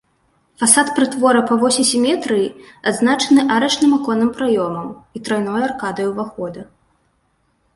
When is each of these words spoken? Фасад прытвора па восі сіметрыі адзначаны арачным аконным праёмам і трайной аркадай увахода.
Фасад 0.59 0.87
прытвора 0.99 1.41
па 1.51 1.57
восі 1.63 1.83
сіметрыі 1.89 2.47
адзначаны 2.91 3.41
арачным 3.57 3.91
аконным 3.99 4.33
праёмам 4.39 4.89
і 5.19 5.23
трайной 5.29 5.61
аркадай 5.69 6.05
увахода. 6.15 6.61